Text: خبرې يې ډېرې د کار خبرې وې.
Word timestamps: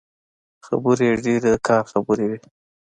خبرې 0.65 1.05
يې 1.09 1.15
ډېرې 1.23 1.49
د 1.55 1.57
کار 1.67 1.83
خبرې 1.91 2.25
وې. 2.29 2.39